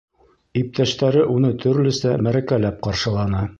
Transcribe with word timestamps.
Иптәштәре 0.61 1.27
уны 1.35 1.53
төрлөсә 1.65 2.17
мәрәкәләп 2.29 2.83
ҡаршыланы. 2.89 3.47